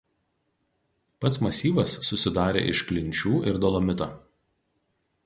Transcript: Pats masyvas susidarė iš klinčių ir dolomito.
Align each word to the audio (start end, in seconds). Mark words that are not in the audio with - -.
Pats 1.25 1.37
masyvas 1.47 1.93
susidarė 2.09 2.65
iš 2.71 2.83
klinčių 2.89 3.35
ir 3.53 3.61
dolomito. 3.67 4.09